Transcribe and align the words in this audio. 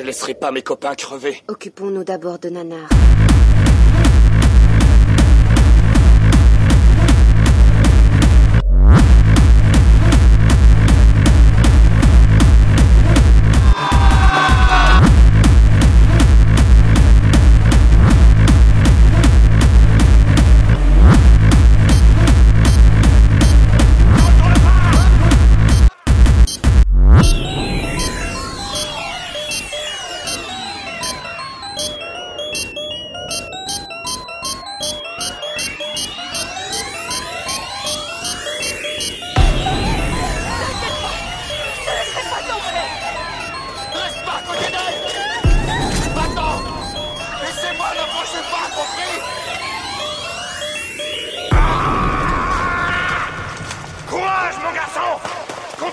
Je 0.00 0.06
laisserai 0.06 0.32
pas 0.32 0.50
mes 0.50 0.62
copains 0.62 0.94
crever. 0.94 1.42
Occupons-nous 1.46 2.04
d'abord 2.04 2.38
de 2.38 2.48
Nanar. 2.48 2.88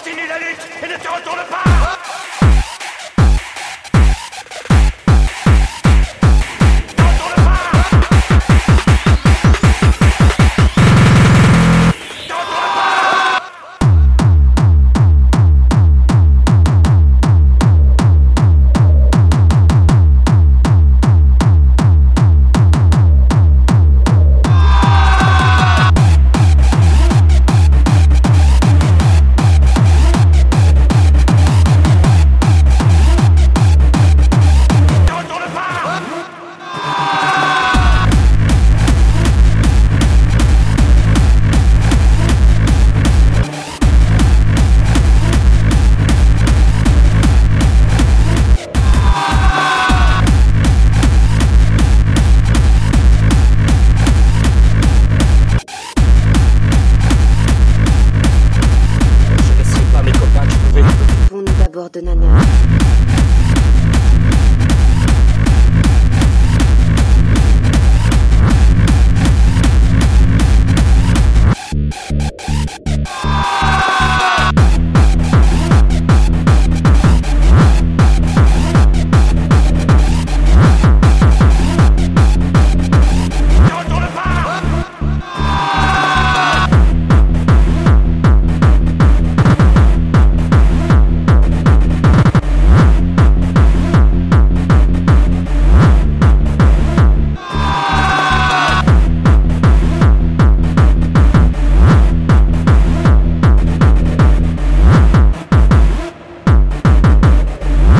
Continue 0.07 0.27
la 0.27 0.39
lutte 0.39 0.59
et 0.81 0.87
ne 0.87 0.95
te 0.95 1.09
retourne 1.09 1.43
pas 1.49 1.96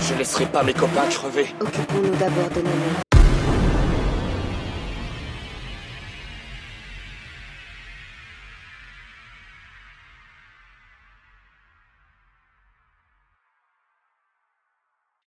Je 0.08 0.14
laisserai 0.14 0.46
pas 0.46 0.64
mes 0.64 0.74
copains 0.74 1.06
crever. 1.10 1.48
Occupons-nous 1.60 2.16
d'abord 2.16 2.50
de 2.56 2.62
Nanar. 2.62 3.07